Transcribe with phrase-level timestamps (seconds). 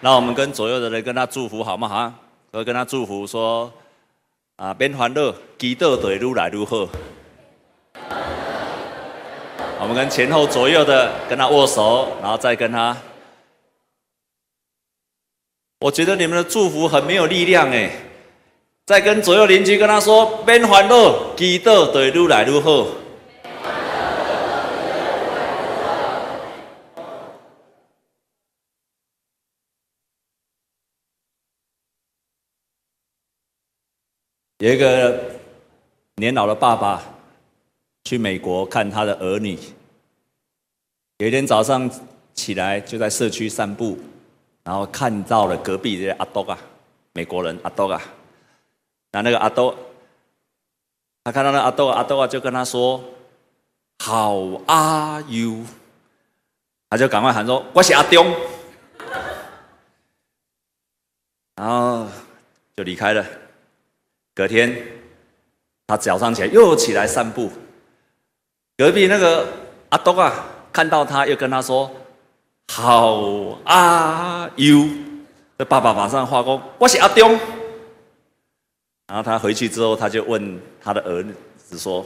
[0.00, 1.88] 那我们跟左右的人跟他祝福好吗？
[1.88, 2.14] 哈，
[2.50, 3.72] 都跟他祝福说：
[4.56, 6.86] 啊，免烦恼，基督就会愈来愈好。
[9.80, 12.96] 我们跟前后左右的跟他握手，然后再跟他。
[15.80, 17.90] 我觉得你们的祝福很没有力量哎。
[18.86, 22.86] 再跟左右邻居跟他说：免烦恼，基督就会愈来愈好。
[34.64, 35.20] 有一个
[36.14, 37.02] 年老的爸爸
[38.04, 39.58] 去美国看他的儿女。
[41.18, 41.90] 有一天早上
[42.32, 43.98] 起来就在社区散步，
[44.62, 46.58] 然后看到了隔壁这些阿多啊，
[47.12, 48.00] 美国人阿多啊。
[49.12, 49.76] 那那个阿多，
[51.24, 53.04] 他看到那阿多阿多啊，就跟他说
[54.02, 55.66] ：“How are you？”
[56.88, 58.34] 他就赶快喊说：“我是阿东。”
[61.54, 62.08] 然后
[62.74, 63.43] 就离开了。
[64.34, 64.76] 隔天，
[65.86, 67.48] 他早上起来又起来散步。
[68.76, 69.46] 隔壁那个
[69.90, 71.88] 阿东啊，看到他又跟他说
[72.72, 74.88] ：“How are you？”
[75.56, 77.38] 这爸爸马上化工，我是阿东。
[79.06, 81.24] 然后他回去之后，他就问他的儿
[81.56, 82.04] 子说：“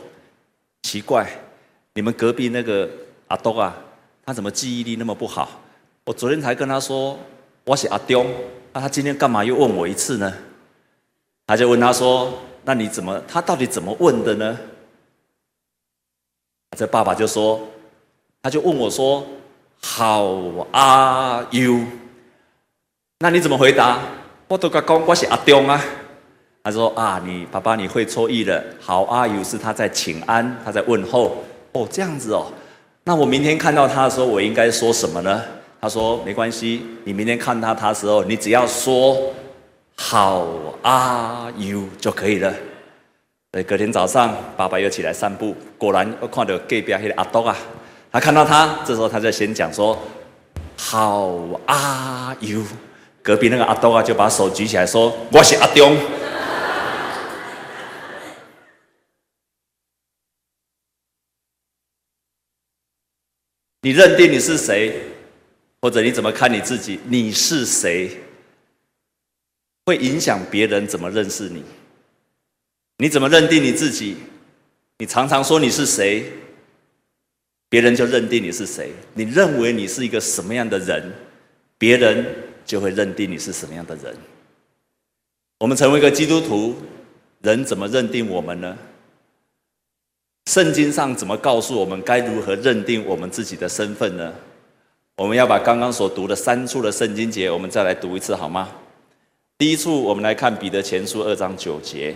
[0.85, 1.27] 奇怪，
[1.95, 2.87] 你们隔壁那个
[3.29, 3.75] 阿东啊，
[4.27, 5.49] 他怎么记忆力那么不好？
[6.05, 7.19] 我昨天才跟他说
[7.65, 8.27] 我是阿东，
[8.75, 10.31] 那他今天干嘛又问我一次呢？”
[11.49, 12.31] 他就问他说
[12.63, 13.19] ：“那你怎么？
[13.27, 14.59] 他到底怎么问的呢？”
[16.77, 17.59] 这爸爸就说
[18.43, 19.27] ：“他就问我说
[19.83, 21.87] ，How are you？”
[23.21, 23.99] 那你怎么回答？
[24.47, 25.83] 我都跟他讲我是阿东啊。
[26.63, 28.63] 他说：“啊，你爸爸你会错意了。
[28.85, 29.43] How are you？
[29.43, 31.43] 是他在请安，他在问候。
[31.73, 32.53] 哦，这样子哦。
[33.05, 35.43] 那我明天看到他的时候，我应该说什么呢？”
[35.81, 39.17] 他说：“没关系，你明天看到他的时候，你只要说。”
[40.01, 42.55] How are you 就可以了。
[43.53, 47.57] 所以隔天早上，爸爸又起来散步，果然又看到隔壁那个阿东啊。
[48.13, 49.99] 他看到他，这时候他就先讲说
[50.79, 52.65] ：“How are you？”
[53.23, 55.97] 隔壁那个阿东啊，就把手举起来说：“我是阿东。
[63.83, 65.03] ”你认定你是谁，
[65.83, 67.01] 或者你怎么看你自己？
[67.05, 68.17] 你是谁？
[69.89, 71.65] 会影响别人怎么认识你？
[72.99, 74.19] 你怎么认定你自己？
[74.99, 76.31] 你常常说你是谁，
[77.71, 78.93] 别人就认定你是谁。
[79.15, 81.11] 你认为你是一个什么样的人，
[81.79, 82.23] 别人
[82.67, 84.15] 就会认定你是什么样的人。
[85.59, 86.77] 我们成为一个基督徒，
[87.41, 88.77] 人怎么认定我们呢？
[90.51, 94.35] 圣经上怎么告诉我们该如何认定我们自己的身份呢？
[95.17, 98.69] 我们要把刚刚所读的三处的圣经节，我们再来读一次好吗？
[99.59, 102.15] 第一处，我们来看彼得前书二章九节。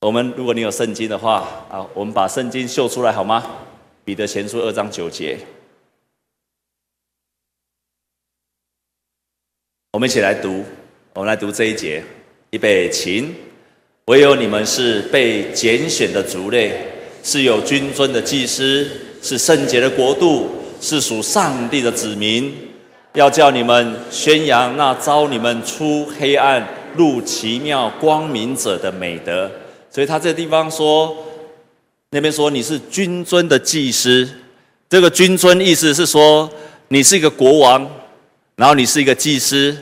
[0.00, 3.46] 我们如果你有圣经的话啊，我们把圣经秀出来好吗？
[4.04, 5.38] 彼得前书二章九节，
[9.92, 10.64] 我们一起来读。
[11.14, 12.02] 我们来读这一节，
[12.50, 13.32] 预备起。
[14.06, 16.84] 唯有你们是被拣选的族类，
[17.22, 18.90] 是有君尊的祭司，
[19.22, 20.50] 是圣洁的国度，
[20.80, 22.67] 是属上帝的子民。
[23.14, 29.50] 要叫你们宣扬那招你们出黑暗入奇妙光明者的美德，
[29.90, 31.16] 所以他这地方说，
[32.10, 34.28] 那边说你是君尊的祭司，
[34.88, 36.48] 这个君尊意思是说
[36.88, 37.88] 你是一个国王，
[38.56, 39.76] 然后你是一个祭司，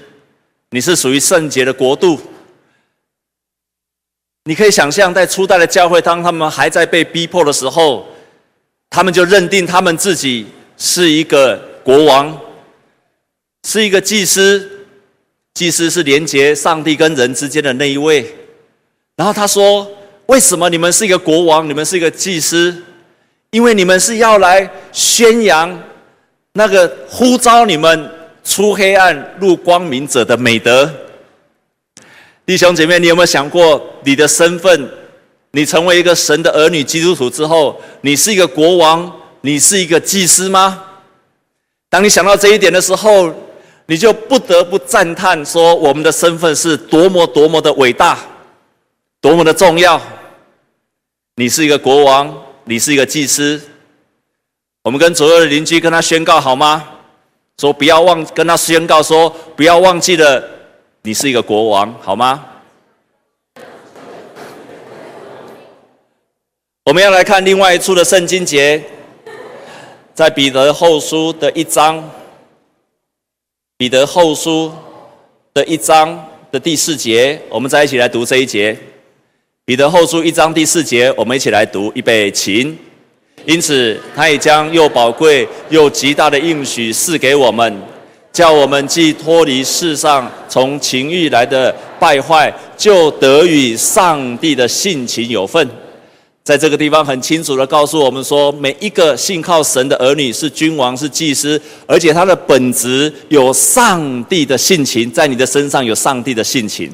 [0.71, 2.19] 你是属于圣洁的国度。
[4.45, 8.07] 你可以想象，在初代的教会，当他们还在被逼迫的时候，
[8.91, 12.41] 他们就认定他们自己是一个国王。
[13.67, 14.87] 是一个祭司，
[15.53, 18.25] 祭司是连接上帝跟人之间的那一位。
[19.17, 19.91] 然后他说
[20.27, 21.69] ：“为什么你们是一个国王？
[21.69, 22.73] 你们是一个祭司？
[23.51, 25.83] 因为你们是要来宣扬
[26.53, 28.09] 那个呼召你们
[28.45, 30.89] 出黑暗入光明者的美德。”
[32.47, 34.89] 弟兄姐妹，你有没有想过你的身份？
[35.51, 40.85] 你成为一个神的儿女基督徒之后，你是一个国王，你是一个祭司吗？
[41.89, 43.35] 当你想到这一点的时候，
[43.87, 48.19] 你就不得不赞叹说：“我们的身份是多么多么的伟大，
[49.21, 50.01] 多么的重要。”
[51.37, 53.61] 你是一个国王，你是一个祭司。
[54.83, 56.85] 我们跟左右的邻居跟他宣告好吗？
[57.59, 60.43] 说不要忘，跟他宣告说不要忘记了，
[61.03, 62.45] 你是一个国王，好吗？
[66.85, 68.83] 我们要来看另外一处的圣经节，
[70.13, 72.03] 在彼得后书的一章。
[73.79, 74.73] 彼得后书
[75.53, 78.75] 的一章的第四节，我们再一起来读这一节。
[79.67, 82.75] 彼得后书一章第四节，我们一起来读，预备起。
[83.45, 87.83] 因此，他也将又宝贵又极大的应许赐给我们，
[88.33, 91.71] 叫我们既脱离世上从情欲来的
[92.01, 95.69] 败坏，就得与上帝的性情有份。
[96.47, 106.89] 在这个地方很清楚的告诉我们说，每一个信靠神的儿女是君王，是祭司，而且他的本质有上帝的性情，在你的身上有上帝的性情，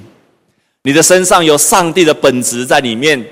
[0.84, 3.22] 你的身上有上帝的本质在里面，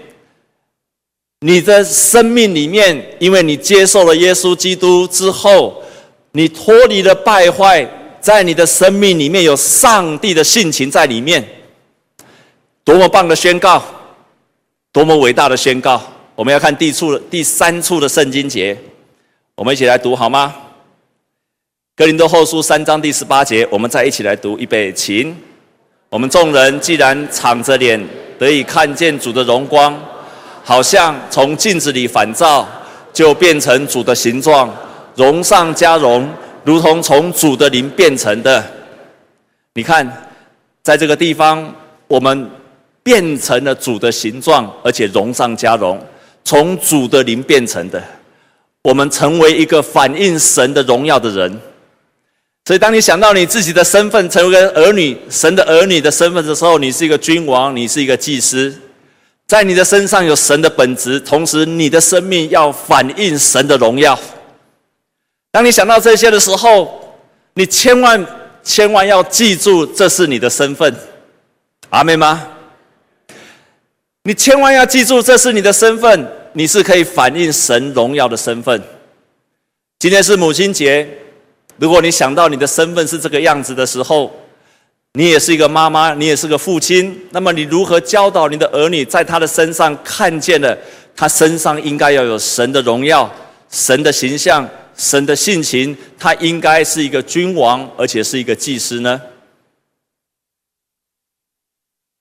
[1.40, 5.82] 你的生命里面，因为你接受了耶稣基督之后，
[6.32, 7.90] 你脱离了败坏，
[8.20, 11.42] 在你的生命里面有上帝的性情在里面，
[12.84, 13.82] 多么棒的宣告！
[14.92, 16.02] 多么伟大的宣告！
[16.34, 18.76] 我们要看第处第三处的圣经节，
[19.54, 20.52] 我们一起来读好吗？
[21.94, 25.32] 哥林多后书三章第十八节，我们再一起来读，预备起。
[26.08, 28.04] 我们众人既然敞着脸
[28.36, 29.96] 得以看见主的荣光，
[30.64, 32.66] 好像从镜子里反照，
[33.12, 34.74] 就变成主的形状，
[35.14, 36.28] 荣上加荣，
[36.64, 38.64] 如同从主的灵变成的。
[39.74, 40.04] 你看，
[40.82, 41.72] 在这个地方，
[42.08, 42.50] 我们。
[43.02, 46.00] 变成了主的形状，而且荣上加荣，
[46.44, 48.02] 从主的灵变成的。
[48.82, 51.60] 我们成为一个反映神的荣耀的人。
[52.66, 58.72] 所以，当你想到你自己的身份，成为儿女、神的儿女的身份的时候，你是一个君王，你是一个祭司，
[59.46, 64.18] 在你的身上有神的本质，同时你的生命要反映神的荣耀。
[65.50, 67.16] 当你想到这些的时候，
[67.54, 68.24] 你千万
[68.62, 70.94] 千万要记住，这是你的身份。
[71.88, 72.46] 阿妹吗？
[74.24, 78.82] 你千万要记住，这是你的身份，你是可以反映神荣耀的身份。
[79.98, 81.08] 今天是母亲节，
[81.78, 84.30] 如果你想到你的身份是这个样子的时候，
[85.14, 90.76] 你也是一个妈妈，你也是个父亲，那么你如何教导你的儿女，在他的身上看见了
[91.16, 93.32] 他身上应该要有神的荣耀、
[93.70, 99.18] 神的形象、神的性情，他应该是一个君王，而且是一个祭司呢？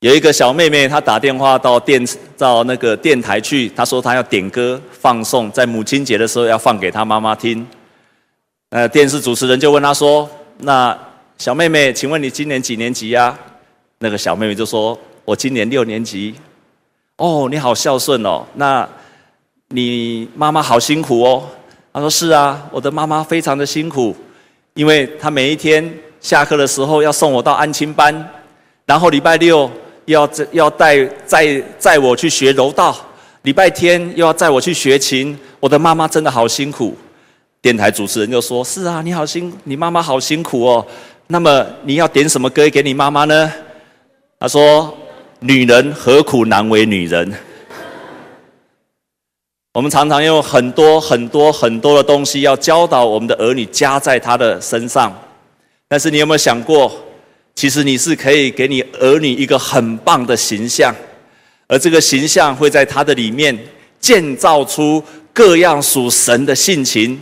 [0.01, 2.01] 有一个小妹妹，她打电话到电
[2.37, 7.67] 到那个电台去，她说她要点歌放送，在母亲节的时候要放给她妈妈听。
[8.69, 10.29] 呃，电视主持人就问她说
[10.59, 10.97] ：“那
[11.37, 13.37] 小妹妹，请问你今年几年级呀？”
[13.99, 16.33] 那个小妹妹就说：“我今年六年级。”
[17.17, 18.45] 哦，你好孝顺哦。
[18.53, 18.87] 那
[19.67, 21.43] 你妈妈好辛苦哦。
[21.91, 24.15] 她说：“是啊，我的妈妈非常的辛苦，
[24.75, 28.29] 因为她每一天下课的时候要送我到安亲班，
[28.85, 29.69] 然后礼拜六。”
[30.09, 32.95] 要要带载载我去学柔道，
[33.43, 35.37] 礼拜天又要载我去学琴。
[35.59, 36.97] 我的妈妈真的好辛苦。
[37.61, 40.85] 电台主持人就说：“是啊，你好辛，你妈妈好辛苦哦。
[41.27, 43.51] 那么你要点什么歌给你妈妈呢？”
[44.39, 44.97] 他说
[45.41, 47.31] ：“女人何苦难为女人？”
[49.75, 55.13] 我们常常用很多很多很多的东西要教导我们的儿女，加在他的身上。
[55.87, 56.91] 但是你有没有想过？
[57.59, 60.95] 其实你是可以给你儿女一个很棒的形象，
[61.67, 63.53] 而这个形象会在他的里面
[63.99, 65.03] 建造出
[65.33, 67.19] 各样属神的性情，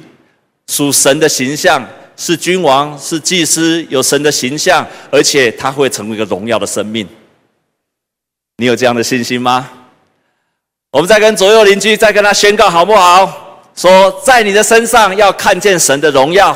[0.67, 1.83] 属神的形象，
[2.15, 7.07] 是君王，是祭司，有神的形象，而且他会成为一个荣耀的生命。
[8.57, 9.67] 你有这样的信心吗？
[10.91, 13.65] 我们再跟左右邻居再跟他宣告好不好？
[13.75, 16.55] 说在你的身上要看见神的荣耀。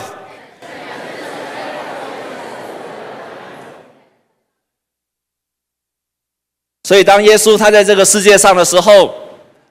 [6.91, 9.09] 所以，当耶稣他在这个世界上的时候，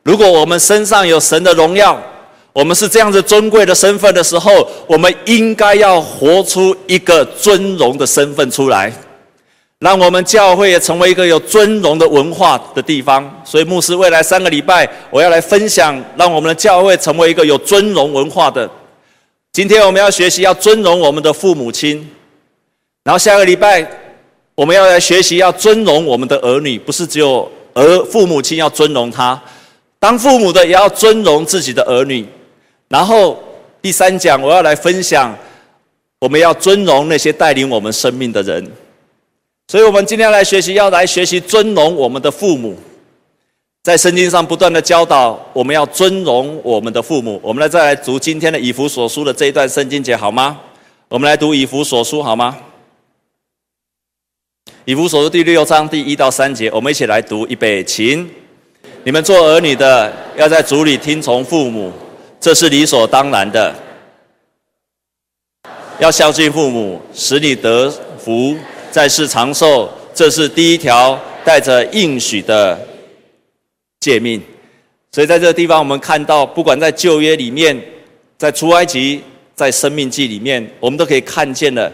[0.04, 2.02] 如果我们身上有神的荣耀，
[2.54, 8.90] 我们是这样子尊贵的身份的时候，我们应该要活出一个尊荣的身份出来，
[9.80, 13.30] 让我们教会也成为一个有尊荣的文化的地方。
[13.44, 18.66] 所以，牧师未来三个礼拜，我要来分享，让我们的教会成为一个有尊荣文化的。
[19.52, 22.10] 今天我们要学习要尊荣我们的父母亲，
[23.04, 23.86] 然后下个礼拜。
[24.54, 29.40] 我们要来学习，要尊荣我们的儿女，不是只有儿父母亲要尊荣他，
[29.99, 32.26] 当父母的也要尊荣自己的儿女。
[32.88, 33.42] 然后
[33.80, 35.35] 第三讲，我要来分享，
[36.19, 38.71] 我们要尊荣那些带领我们生命的人。
[39.69, 42.76] 所以，我们今天来学习，要来学习尊荣我们的父母。
[43.83, 47.40] 在圣经上不断的教导，我们要尊荣我们的父母。
[47.42, 50.59] 我们来再来读今天的以弗所书的这一段圣经节，好吗？
[51.09, 52.59] 我们来读以弗所书，好吗？
[54.87, 58.26] 以弗所书第六章第一到三节，我们一起来读，预备起。
[59.04, 61.92] 你们做儿女的，要在主里听从父母，
[62.40, 63.75] 这是理所当然的。
[65.99, 68.56] 要孝敬父母，使你得福，
[68.90, 69.90] 在世长寿。
[70.14, 72.78] 这是第一条带着应许的
[74.00, 74.42] 诫命。
[75.12, 77.78] 所以在这个地方，我们看到，不管在旧约里面，
[78.38, 79.22] 在出埃及，
[79.54, 81.92] 在生命记里面，我们都可以看见了。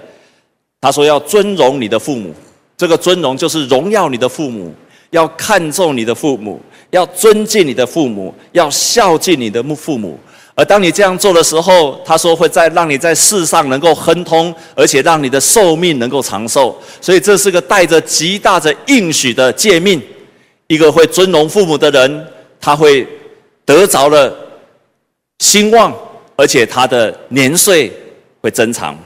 [0.80, 2.32] 他说要尊荣你的父母，
[2.76, 4.74] 这个尊荣就是荣耀你的父母，
[5.10, 10.18] 要看重你的父母，要尊敬你的父母，要孝敬你的父母。
[10.54, 16.78] 而当你这样做的时候，他说会在让你在世上能够亨通，而且让你的寿命能够长寿。
[17.00, 20.02] 所以这是个带着极大的应许的诫命。
[20.66, 22.26] 一个会尊荣父母的人，
[22.60, 23.06] 他会
[23.64, 24.34] 得着了
[25.38, 25.94] 兴旺，
[26.36, 27.92] 而且他的年岁
[28.40, 28.98] 会增长。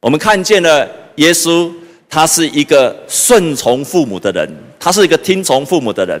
[0.00, 0.88] 我们看见了。
[1.16, 1.70] 耶稣
[2.14, 4.46] 他是一个顺从父母的人，
[4.78, 6.20] 他是一个听从父母的人，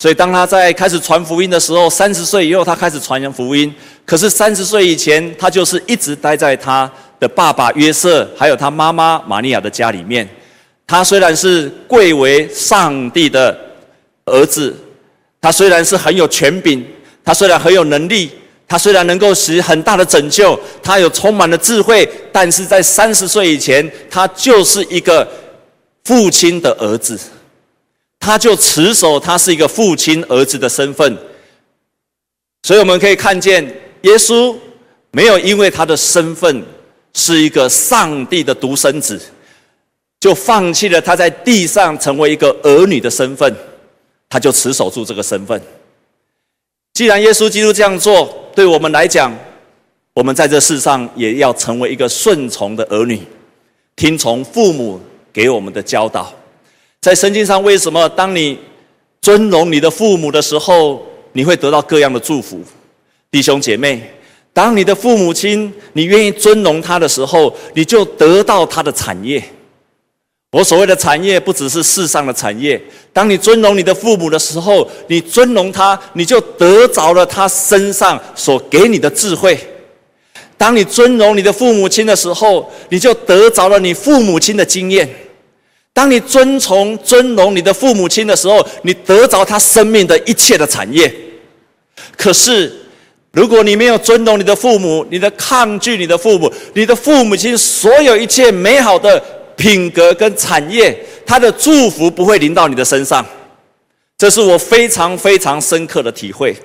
[0.00, 3.72] 所以当他在开始传福音的时候，三十岁以后他开始传扬福音。
[4.04, 10.28] 可是三十岁以前，他就是一直待在他的爸爸约瑟，还有他妈妈玛利亚的家里面。
[10.88, 13.56] 他虽然是贵为上帝的
[14.24, 14.74] 儿子，
[15.40, 16.84] 他虽然是很有权柄，
[17.24, 18.32] 他虽然很有能力。
[18.70, 25.28] 他虽然能够使很大的拯救，他有充满了智慧，但是在三十岁以前，他就是一个
[26.04, 27.18] 父亲的儿子，
[28.20, 31.18] 他就持守他是一个父亲儿子的身份。
[32.62, 33.64] 所以我们可以看见，
[34.02, 34.54] 耶稣
[35.10, 36.64] 没有因为他的身份
[37.12, 39.20] 是一个上帝的独生子，
[40.20, 43.52] 就放弃了他在地上成为一个儿女的身份，
[44.28, 45.60] 他就持守住这个身份。
[46.94, 49.34] 既然耶稣基督这样做，对我们来讲，
[50.12, 53.18] 我们在这世上也要成为一个顺从的儿女，
[53.96, 55.00] 听从父母
[55.32, 56.30] 给我们的教导。
[57.00, 58.58] 在圣经上，为什么当你
[59.22, 61.02] 尊荣你的父母的时候，
[61.32, 62.60] 你会得到各样的祝福？
[63.30, 64.02] 弟兄姐妹，
[64.52, 69.42] 当你的父母亲你愿意尊荣他的时候，你就得到他的产业。
[70.50, 72.80] 我所谓的产业，不只是世上的产业。
[73.12, 79.54] 当你尊荣你的父母的时候，你尊荣他，你就得着了他身上所给你的智慧；
[80.58, 85.06] 当你尊荣你的父母亲的时候，你就得着了你父母亲的经验；
[85.92, 91.14] 当你尊崇、尊荣你的父母亲的时候，你得着他生命的一切的产业。
[92.16, 92.72] 可是，
[93.30, 99.22] 如果你没有尊荣你的父母，你的抗拒你的父母，你的父母亲所有一切美好的。
[99.60, 103.24] 品格跟产业，他的祝福不会临到你的身上，
[104.16, 106.56] 这是我非常非常深刻的体会。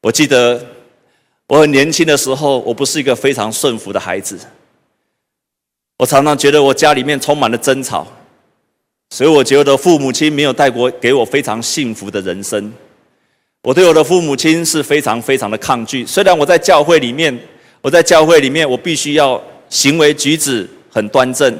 [0.00, 0.64] 我记得
[1.46, 4.38] 我很年轻的时候，我不是一个非常顺服的孩子，
[5.98, 8.06] 我常常觉得我家里面充满了争吵，
[9.10, 12.72] 所以我觉得父母亲没有带过给我非常幸福的人生。
[13.62, 17.38] 我对我的父母亲是非常非常的抗拒，虽然我在教会里面，
[17.82, 21.54] 我在教会里面，我必须要行为举止很端正。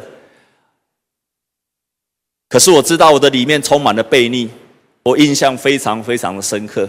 [2.49, 4.49] 可是我知道我的里面充满了悖逆，
[5.03, 6.88] 我印象非常非常的深刻。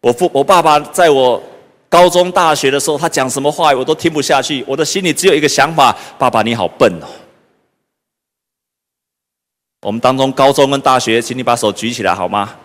[0.00, 1.42] 我父我爸爸在我
[1.88, 7.06] 高中大学的时候，他讲什么话我都听不下去，我的心里只有一个想法：爸爸你好笨哦。
[9.82, 12.56] 我们当中高中跟大学，请你把手举起来好吗？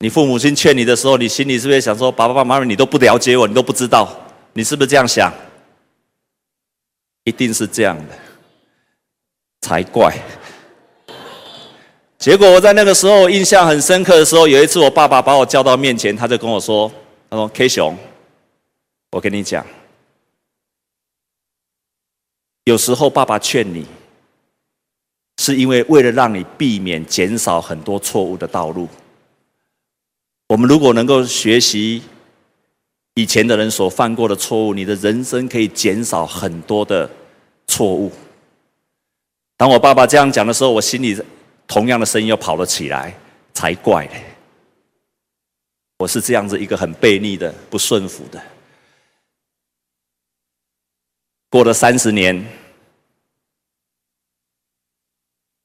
[0.00, 4.08] 你父母亲劝你的时候，你心里是不是想说：爸爸妈妈你都不了解我，你都不知道，
[4.52, 5.32] 你是不是这样想？
[7.24, 8.14] 一定是这样的，
[9.62, 10.14] 才怪。
[12.26, 16.90] 结果我在那个时候印象很深刻的时候，有一次我爸爸把我叫到面前，他就跟我说
[17.30, 17.96] ：“他说 K 熊，
[19.12, 19.64] 我跟你讲，
[22.64, 23.86] 有时候爸爸劝你，
[25.38, 28.88] 是因为为了让你避免减少很多错误的道路。
[30.48, 32.02] 我们如果能够学习
[33.14, 37.08] 以前的人所犯过的错误，你的人生可以减少很多的
[37.68, 38.10] 错误。”
[39.56, 41.16] 当我爸爸这样讲的时候，我心里。
[41.66, 43.12] 同样的声音又跑了起来，
[43.52, 44.22] 才怪嘞！
[45.98, 48.40] 我是这样子一个很悖逆的、不顺服的。
[51.48, 52.46] 过了三十年，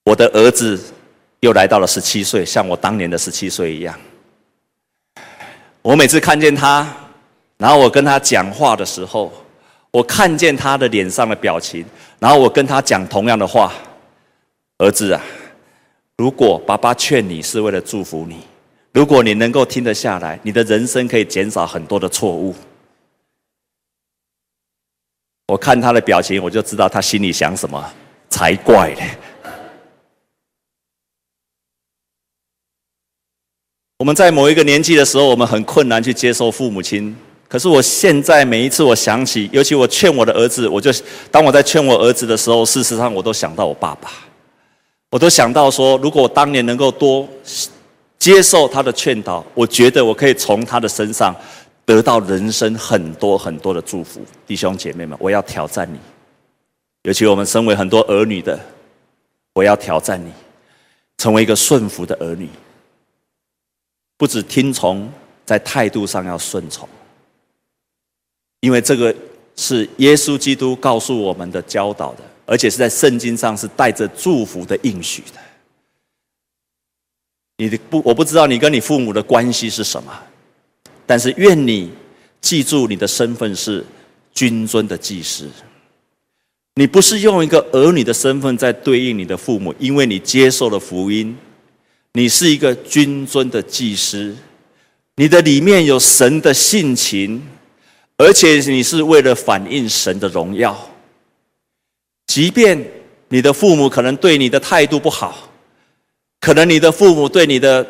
[0.06, 0.82] 我的儿子
[1.42, 4.00] 又来到了十七岁，像我当年的十七岁一样。
[5.82, 6.88] 我每次看见他，
[7.58, 9.34] 然后我跟他讲话的时候，
[9.92, 11.86] 我看见他的脸上的表情，
[12.20, 13.74] 然后我跟他讲同样的话
[14.80, 15.22] ：“儿子啊。”
[16.22, 18.42] 如果爸爸劝你是为了祝福你，
[18.94, 22.54] 如果你能够听得下来，你的人生可以减少很多的错误。
[25.48, 27.92] 我看他的表情，我就知道他心里想什么，
[28.30, 29.18] 才怪嘞！
[33.98, 37.18] 我们在某一个年纪的时候，我们很困难去接受父母亲
[37.50, 40.92] 可是我现在每一次我想起，尤其我劝我的儿子，我就
[41.32, 44.12] 当我在劝我儿子的时候，事实上我都想到我爸爸，
[45.12, 47.28] 我都想到说，如果我当年能够多
[48.18, 51.36] 接受他的劝导，我觉得我可以从他的身上
[51.86, 54.22] 得到人生很多很多的祝福。
[54.48, 56.00] 弟兄姐妹们，我要挑战你，
[57.04, 58.58] 尤其我们身为很多儿女的，
[59.54, 60.32] 我要挑战你，
[61.18, 62.48] 成为一个顺服的儿女，
[64.18, 65.12] 不止听从，
[65.46, 66.88] 在态度上要顺从。
[68.62, 69.14] 因为这个
[69.58, 75.40] 是耶稣基督告诉我们的教导的，而且是在圣经上是带着祝福的应许的。
[77.58, 80.12] 你的不，我不知道你跟你父母的关系是什么，
[81.06, 81.92] 但是愿你
[82.40, 83.86] 记住你的身份是
[84.34, 85.50] 君尊的祭司。
[86.76, 91.38] 你不是用一个儿女的身份在对应你的父母，因为你接受了福音，
[92.14, 94.36] 你是一个君尊的祭司，
[95.16, 97.42] 你的里面有神的性情。
[98.18, 100.91] 而且你是为了反映神的荣耀，
[102.32, 102.82] 即便
[103.28, 105.50] 你的父母可能对你的态度不好，
[106.40, 107.86] 可能你的父母对你的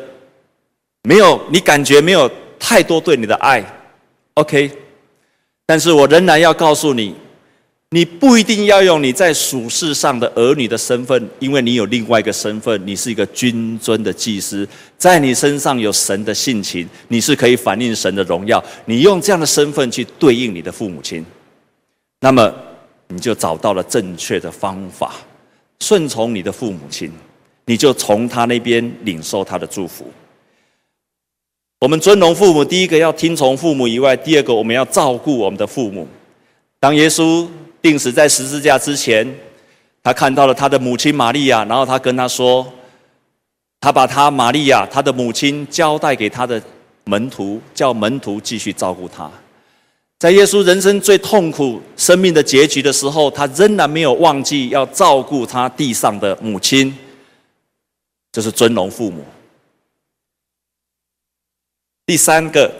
[1.04, 3.64] 没有，你感觉没有太多对你的爱
[4.34, 4.68] ，OK，
[5.64, 7.14] 但是我仍然要告诉你。
[7.90, 14.66] 你不一定要用你在属世上的儿女的身份，因为你有另外一个身份，你是一个君尊的祭司，
[14.98, 18.64] 在你身上有神的性情，你是可以反映神的荣耀。
[18.86, 21.24] 你用这样的身份去对应你的父母亲，
[22.18, 22.52] 那么
[23.12, 25.12] 你就找到了正确的方法，
[25.80, 27.12] 顺从你的父母亲，
[27.66, 30.06] 你就从他那边领受他的祝福。
[31.80, 36.08] 我们尊荣父母，第一个要听从父母以外，第二个我们要照顾我们的父母。
[36.80, 37.46] 当耶稣。
[37.82, 39.28] 钉死在十字架之前，
[40.04, 42.64] 他看到了他的母亲玛利亚，然后他跟他说
[43.82, 46.62] ：“他把他玛利亚，他的母亲交代给他的
[47.06, 49.28] 门徒，叫门徒继续照顾他。
[50.22, 56.96] 在耶稣人生最痛苦、生命的结局的时候，他仍然没有忘记要照顾他地上的母亲，
[58.30, 59.24] 这是尊荣父母。
[62.06, 62.72] 第三个。”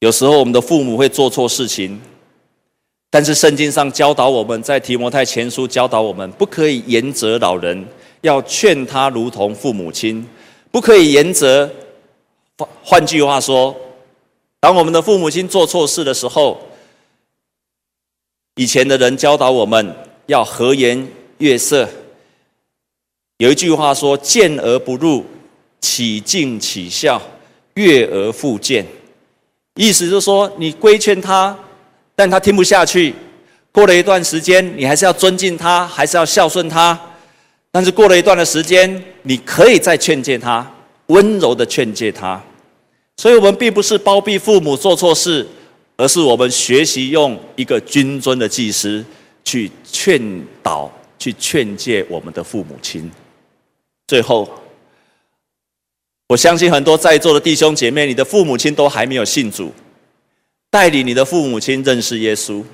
[0.00, 1.98] 有时候我们的父母会做错事情，
[3.08, 7.82] 但是圣经上教导我们，在提摩太前书教导我们，不可以严责老人，
[8.20, 10.28] 要劝他如同父母亲，
[10.70, 11.70] 不可以严责。
[12.82, 13.74] 换句话说，
[14.64, 16.58] 当我们的父母亲做错事的时候，
[18.54, 21.86] 以前的人教导我们要和颜悦色。
[23.36, 25.26] 有一句话说：“见而不入，
[25.82, 27.20] 岂敬岂笑，
[27.74, 28.86] 悦而复见。”
[29.76, 31.54] 意思就是说，你规劝他，
[32.16, 33.14] 但他听不下去。
[33.70, 36.98] 过了一段时间，你还是要尊敬他，还是要孝顺他。
[37.70, 40.66] 但是过了一段的时间，你可以再劝诫他，
[41.08, 42.42] 温柔的劝诫他。
[43.16, 45.46] 所以，我们并不是包庇父母做错事，
[45.96, 49.04] 而是我们学习用一个君尊的祭司
[49.44, 50.20] 去劝
[50.62, 53.10] 导、去劝诫我们的父母亲。
[54.06, 54.48] 最后。
[56.28, 59.70] 我相信很多在座的弟兄姐妹，你的父母亲都还没有信主，
[60.70, 62.64] 带领你的父母亲认识耶稣，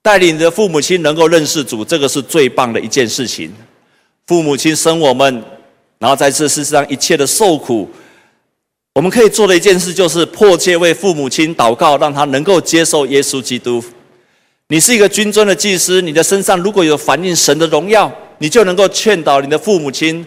[0.00, 3.52] 带领你的父母亲能够认识主，这个是最棒的一件事情。
[4.26, 5.44] 父母亲生我们，
[5.98, 7.86] 然后在这世上一切的受苦，
[8.94, 13.82] 我们可以做的一件事就是迫切为父母亲祷告，让他能够接受耶稣基督。
[14.68, 20.26] 你是一个君尊的祭司，你的身上如果有反映神的荣耀，你就能够劝导你的父母亲，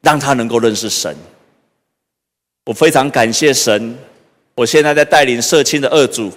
[0.00, 1.14] 让他能够认识神。
[2.64, 3.96] 我非常感谢神，
[4.54, 6.32] 我现在在带领社青的二组，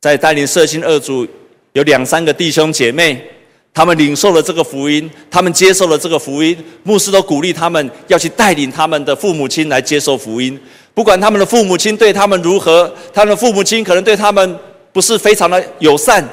[0.00, 1.26] 在带领社青二组
[1.72, 3.28] 有两三个弟兄姐妹，
[3.76, 10.58] 他们领受了这个福音，他们接受了这个福音，牧师都鼓励他们要去带领他们的父母亲来接受福音，
[10.94, 14.58] 不管他们的父母亲对他们如何，他们的父母亲可能对他们
[14.94, 16.26] 不是非常的友善，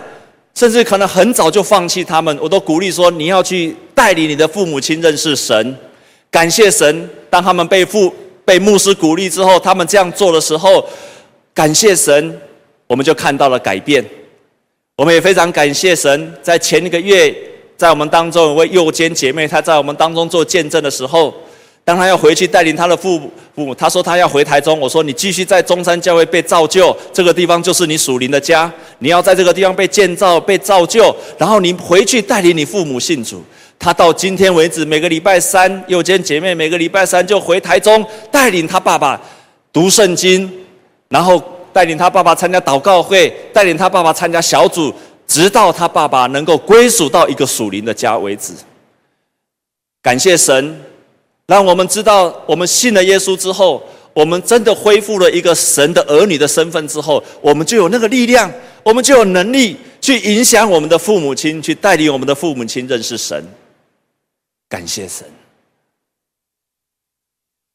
[0.55, 5.75] 甚至可能很早就放弃他们，我都鼓励说你要去带领你的父母亲认识神，
[6.31, 8.13] 感谢神，当他们被父。
[8.45, 10.85] 被牧师鼓励之后，他们这样做的时候，
[11.53, 12.41] 感谢神，
[12.87, 14.03] 我们就看到了改变。
[14.95, 17.35] 我们也非常感谢神，在前一个月，
[17.75, 21.33] 在我们当中有位右肩姐妹，她在我们当中做见证的时候，
[21.83, 23.19] 当她要回去带领她的父
[23.55, 24.79] 母，她说她要回台中。
[24.79, 33.43] 我说你继续在中山教会被造就，这个地方就是你属灵的家，你要在这个地方被建造、被造就，然后你回去带领你父母信主。
[33.79, 39.19] 她到今天为止，每个礼拜三，右肩姐妹每个礼拜三就回台中，带领她爸爸
[39.73, 40.47] 读圣经，
[41.09, 41.41] 然后
[41.73, 44.93] 带领他爸爸参加祷告会，带领他爸爸参加小组，
[45.27, 48.53] 直到他爸爸能够归属到一个属灵的家为止。
[50.01, 50.79] 感谢神，
[51.47, 53.83] 让我们知道，我们信了耶稣之后，
[54.13, 58.51] 我们真的恢复了一个神的儿女的身份之后，我们就有那个力量，
[58.83, 63.43] 我们就有能力去影响我们的父母亲，去带领我们的父母亲认识神。
[64.69, 65.25] 感谢神。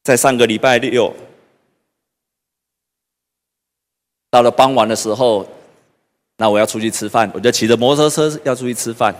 [0.03, 1.13] 在上个礼拜六，
[4.29, 5.47] 到了傍晚的时候，
[6.37, 9.15] 那我要出去吃饭，我就骑着摩托车要出去吃饭，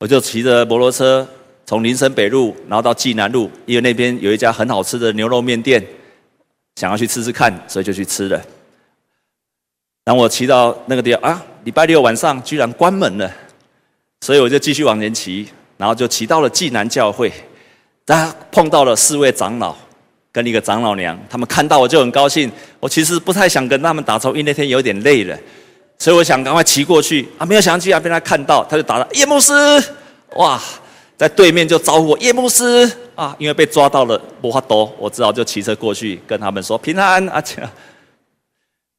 [0.00, 1.26] 我就骑着摩托车。
[1.66, 5.82] 从林森北路，然后到济南路，因为那边有一家很好吃的牛肉面店，
[6.76, 8.38] 想要去吃吃看，所以就去吃了。
[10.04, 13.32] 然后我骑到那个地方啊，礼拜六晚上居然关门了，
[14.20, 17.32] 所以我就继续往前骑，然后就骑到了济南教会，
[18.04, 19.74] 他碰到了四位长老
[20.34, 22.50] 跟一个长老娘，他们看到我就很高兴。
[22.80, 25.38] 我其实不太想跟他们打招呼，因为那天有点累了，
[25.96, 29.52] 所以我想赶快骑过去啊，没有想到居然被他看到，他就打了叶牧师，
[30.34, 30.60] 哇！
[31.16, 37.40] 在对面就招呼我叶牧师啊，因为被抓到了不怕多，我只好就骑车过去跟他们说平安啊。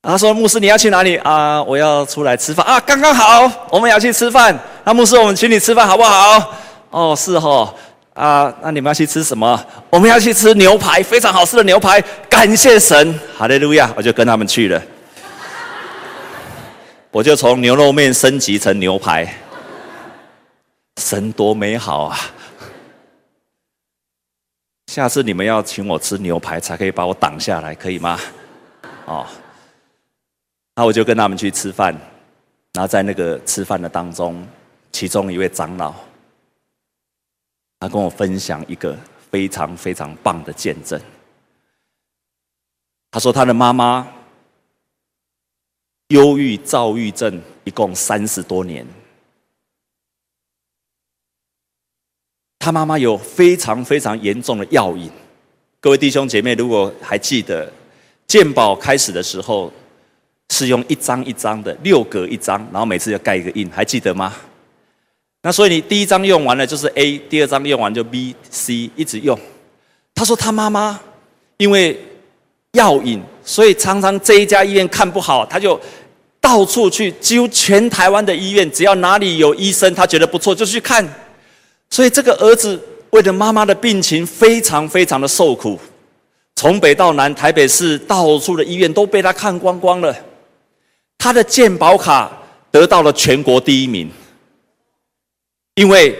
[0.01, 1.61] 他说牧师你要去哪里啊？
[1.61, 4.57] 我要出来吃饭啊，刚刚好，我们要去吃饭。
[4.85, 6.53] 那牧师我们请你吃饭好不好？
[6.91, 7.75] 哦是哦
[8.15, 9.65] 啊，那你们要去吃什么？
[9.89, 12.01] 我们要去吃牛排，非常好吃的牛排。
[12.29, 13.93] 感谢神，哈利路亚！
[13.95, 14.81] 我就跟他们去了，
[17.11, 19.27] 我就从牛肉面升级成牛排。
[21.01, 22.17] 神多美好啊！
[24.87, 28.17] 下次你们要请我吃牛排，才可以把我挡下来，可以吗？
[29.03, 29.25] 哦，
[30.73, 31.93] 那我就跟他们去吃饭，
[32.71, 34.47] 然后在那个吃饭的当中，
[34.93, 35.93] 其中一位长老，
[37.85, 38.97] 他跟我分享一个
[39.29, 40.99] 非常非常棒的见证。
[43.11, 44.11] 他说他的妈妈
[46.07, 48.83] 忧郁躁郁症，一共三十多年。
[52.57, 55.11] 他妈妈有非常非常严重的药瘾，
[55.79, 57.71] 各位弟兄姐妹，如果还记得，
[58.25, 59.71] 鉴宝开始的时候
[60.49, 64.33] 是用一张一张的六格一张，然后每次要盖一个印，还记得吗？
[65.45, 69.37] 那所以你第一张用完了就是 A，第二张用完就 B、C，一直用。
[70.15, 70.99] 他说他妈妈
[71.57, 72.03] 因为
[72.71, 75.79] 药瘾，所以常常这一家医院看不好，他就
[76.41, 81.07] 到处去，几乎全台湾的医院，只要哪里有医生他觉得不错，就去看。
[81.91, 82.81] 所以这个儿子
[83.11, 85.79] 为了妈妈的病情，非常非常的受苦，
[86.55, 90.15] 从北到南，台北市到处的医院都被他看光光了。
[91.19, 92.31] 他的健保卡
[92.71, 94.09] 得到了全国第一名，
[95.75, 96.17] 因为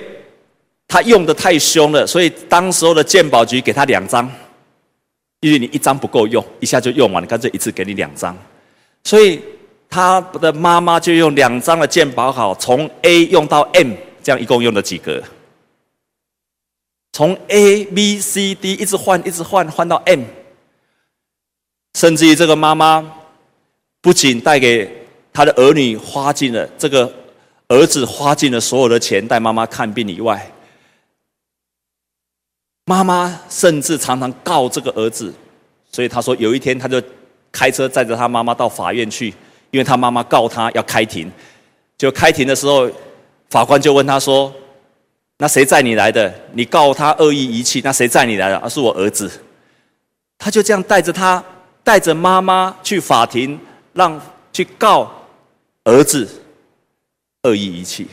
[0.87, 4.29] 他用的太凶了，所以当时候的鉴宝局给他两张，
[5.39, 8.37] 因为你一张不够用，一下就用完了，干脆一次给你两张。
[9.03, 9.41] 所以
[9.89, 15.23] 他的妈妈就用两张的鉴宝卡，从 A 用到 M，这样一共用了几格？
[17.13, 20.23] 从 A、B、C、D 一直换，一直换，换到 M，
[21.93, 23.09] 甚至于这个妈妈
[24.01, 24.91] 不仅带给
[25.31, 27.09] 他的儿女花尽了这个
[27.67, 30.51] 儿子花尽了所有的钱带妈妈看病以外，
[32.85, 35.33] 妈妈甚至常常告这个儿子，
[35.91, 37.01] 所以他说有一天他就
[37.51, 39.29] 开车载着他妈妈到法院去，
[39.71, 41.31] 因为他妈妈告他要开庭，
[41.97, 42.89] 就开庭的时候，
[43.49, 44.53] 法官就问他说。
[45.37, 46.33] 那谁载你来的？
[46.53, 48.55] 你告他恶意遗弃，那谁载你来的？
[48.59, 49.29] 而是我儿子。
[50.37, 51.43] 他就这样带着他，
[51.83, 53.59] 带着妈妈去法庭，
[53.91, 54.17] 让
[54.53, 55.11] 去告
[55.83, 56.25] 儿子
[57.45, 58.07] 恶意遗弃。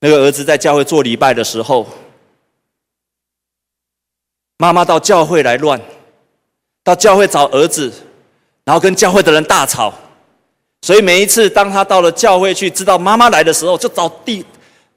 [0.00, 1.86] 那个儿子在教会做礼拜的时候，
[4.58, 5.80] 妈妈到教会来乱，
[6.82, 7.92] 到教会找儿子，
[8.64, 9.92] 然后跟教会的人大吵。
[10.82, 14.44] 所以每一次当他到了教会去，知道妈妈来的时候，就找地。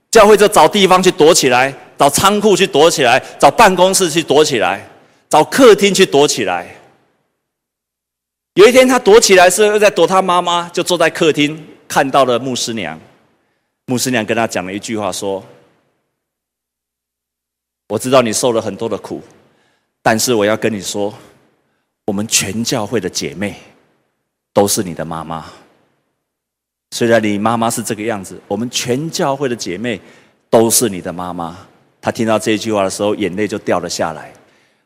[0.10, 4.86] 教会就找地方去躲起来，找仓库去躲起来，找办公室去躲起来，
[5.30, 6.76] 找客厅去躲起来。
[8.56, 13.00] 有一天他躲起来是又在躲他妈妈，就坐在客厅看到了牧师娘。
[13.90, 15.42] 牧师娘跟他讲了一句话说
[17.88, 19.22] ：“我知道你受了很多的苦，
[20.02, 21.14] 但是我要跟你说，
[22.06, 23.56] 我们全教会的姐妹
[24.52, 25.46] 都是你的妈妈。”
[26.92, 30.02] 虽然你妈妈是这个样子，我们全教会的姐妹
[30.50, 31.58] 都是你的妈妈。
[32.02, 34.34] 她听到这句话的时候，眼泪就掉了下来。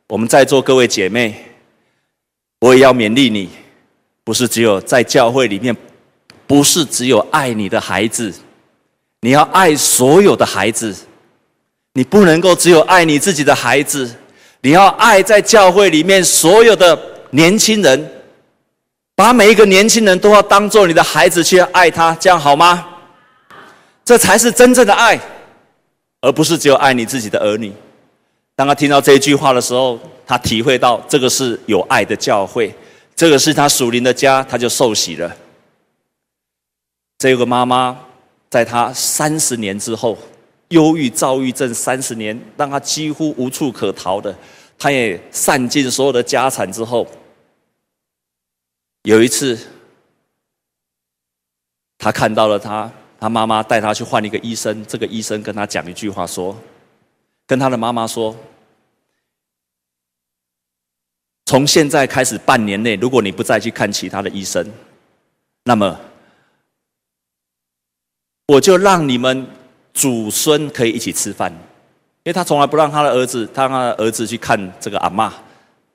[0.10, 1.44] 我们在座各位姐妹，
[2.60, 3.50] 我也要勉励你，
[4.24, 5.76] 不是只有在教会里面，
[6.46, 8.34] 不是只有爱你的孩子，
[9.22, 10.96] 你要爱所有的孩子。
[11.94, 14.10] 你不能够只有爱你自己的孩子，
[14.62, 16.98] 你要爱在教会里面所有的
[17.32, 18.12] 年轻人。
[19.14, 22.88] 把每一个年轻人都要当做你的孩子去爱他，这样好吗？
[24.06, 25.20] 这才是真正的爱，
[26.22, 27.72] 而不是只有爱你自己的儿女。
[28.56, 32.74] 当他听到这一句话的时候，他体会到这个是有爱的教会，
[33.16, 35.30] 这个是他属灵的家，他就受洗了。
[37.20, 38.00] 这有个妈妈
[38.52, 40.16] 在他三十年之后，
[40.68, 44.38] 忧郁、躁郁症三十年，让他几乎无处可逃的，
[44.78, 47.08] 他也散尽所有的家产之后，
[49.04, 49.58] 有一次，
[51.98, 56.56] 他看到了他，他妈妈带他去换一个医生，这个医生跟他讲一句话说。
[57.48, 58.34] 跟他的妈妈说
[61.48, 64.66] ：“从现在开始半年内，如果你不再去看其他的医生，
[65.66, 66.00] 那么
[68.52, 69.48] 我就让你们
[69.94, 71.50] 祖孙可以一起吃饭。
[72.24, 75.32] 因为他从来不让他的儿子，他让他的儿子去看这个阿嬷，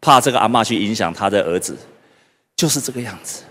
[0.01, 1.77] 怕这个阿嬷去影响他的儿子，
[2.57, 3.42] 就是这个样子。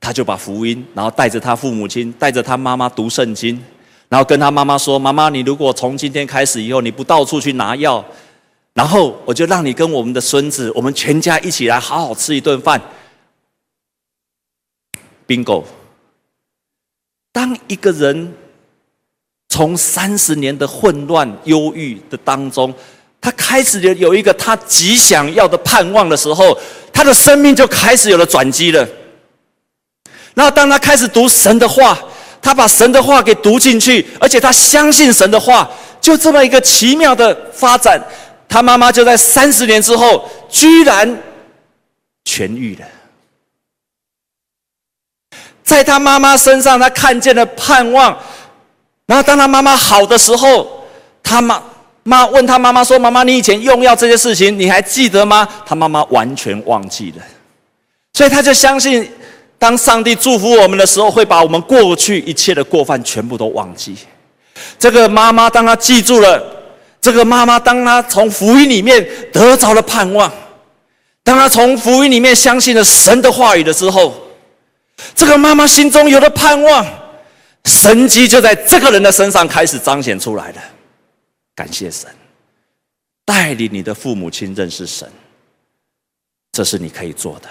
[0.00, 3.62] 他就把福音，然后带着他父母亲，带着他妈妈读圣经。”
[4.08, 8.02] 然后跟他妈妈说：“妈妈，你如果从今天开始以后，你不到处去拿药，
[8.72, 12.80] 然后我就让你跟我们的孙子，我们全家一起来好好吃一顿饭。”
[15.28, 15.64] Bingo！
[17.32, 18.32] 当一个人
[19.48, 22.74] 从三十年的混乱、忧郁的当中，
[23.20, 26.58] 他开始有有一个他极想要的盼望的时候，
[26.92, 28.86] 他的生命就开始有了转机了。
[30.34, 31.98] 然后当他开始读神的话。
[32.42, 35.68] 他把神的话给读进去，而且他相信神的话，
[36.00, 38.00] 就这么一个奇妙的发展。
[38.48, 41.08] 他妈妈就在三十年之后，居然
[42.24, 42.86] 痊愈了。
[45.64, 48.16] 在他妈妈身上，他看见了盼望。
[49.06, 50.84] 然后当他妈妈好的时候，
[51.22, 51.62] 他妈
[52.02, 57.22] 妈问他妈妈说：“妈妈，你以前用药这些事情，你还记得吗？”他妈妈完全忘记了，
[58.12, 59.10] 所以他就相信。
[59.58, 63.96] 当上帝祝福我们的时候，会把我们过去一切的过犯全部都忘记。
[64.78, 66.38] 这个妈妈，当她记住了；
[67.00, 70.30] 这个妈妈，当她从福音里面得着了盼望；
[71.24, 74.14] 当她从福音里面相信了神的话语的时候，
[75.14, 76.86] 这个妈妈心中有了盼望，
[77.66, 80.62] 神迹就在这个人的身上开始彰显出来了。
[81.54, 82.08] 感谢神，
[83.24, 85.10] 带领你的父母亲认识神，
[86.52, 87.48] 这是你可以做的。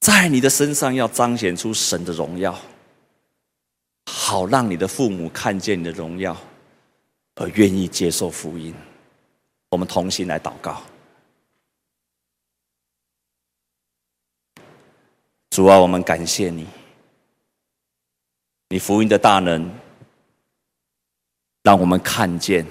[0.00, 2.58] 在你的身上要彰显出神的荣耀，
[4.10, 6.34] 好让你的父母看见你的荣耀，
[7.34, 8.74] 而愿意接受福音。
[9.68, 10.82] 我们同心来祷告。
[15.58, 16.64] 主啊，我们感谢你，
[18.68, 19.68] 你福音的大能，
[21.64, 22.64] 让我们看见。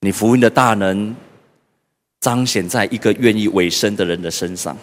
[0.00, 1.14] 你福音的大能
[2.20, 4.74] 彰显在一个愿意委身的人的身上。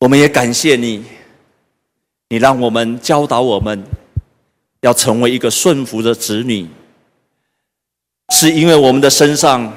[0.00, 1.04] 我们也感谢你，
[2.28, 3.80] 你让我们教导我们，
[4.80, 6.66] 要成为一个顺服的子女，
[8.30, 9.72] 是因为我们的身上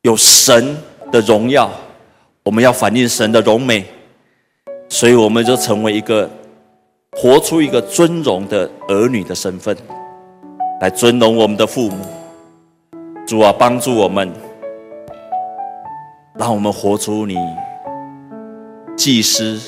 [0.00, 0.82] 有神
[1.12, 1.70] 的荣耀，
[2.42, 3.86] 我们要反映神的荣美，
[4.92, 6.28] 所以我们就成为一个
[7.12, 9.74] 活出一个尊荣的儿女的身份，
[10.82, 11.96] 来尊荣我们的父母。
[13.26, 14.30] 主啊，帮助我们，
[16.34, 17.38] 让我们活出你。
[18.94, 19.58] 祭司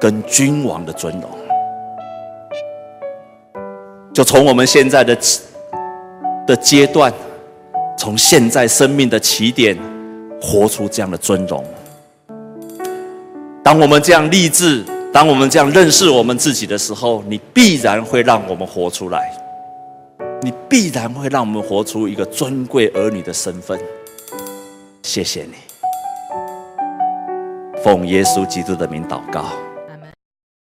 [0.00, 1.30] 跟君王的尊荣，
[4.14, 5.14] 就从我们现在的
[6.46, 7.12] 的阶段，
[7.98, 9.78] 从现在生命的起点，
[10.40, 11.62] 活出这样的尊荣。
[13.62, 19.30] 当我们这样立志，当我们这样认识我们自己的时候，你必然会让我们活出来，
[20.42, 23.78] 你必然会让我们活出一个尊贵儿女的身份。
[25.02, 25.54] 谢谢你。
[27.84, 29.44] 奉耶稣基督的名祷告。